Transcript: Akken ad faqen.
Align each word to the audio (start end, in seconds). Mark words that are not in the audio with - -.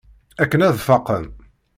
Akken 0.43 0.65
ad 0.67 0.77
faqen. 0.87 1.25